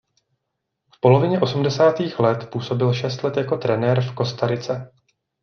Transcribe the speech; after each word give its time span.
V 0.95 0.99
polovině 0.99 1.39
osmdesátých 1.39 2.19
let 2.19 2.49
působil 2.51 2.93
šest 2.93 3.23
let 3.23 3.37
jako 3.37 3.57
trenér 3.57 4.01
v 4.01 4.15
Kostarice. 4.15 4.91